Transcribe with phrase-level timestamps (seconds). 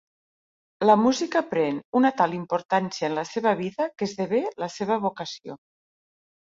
[0.89, 5.63] La música pren una tal importància en la seva vida que esdevé la seva vocació.